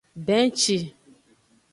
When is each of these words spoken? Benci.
Benci. 0.27 0.77